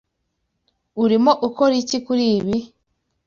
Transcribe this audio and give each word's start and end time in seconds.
Urimo 1.03 1.31
ukora 1.47 1.73
iki 1.83 1.97
kuri 2.05 2.25
ibi? 2.37 2.57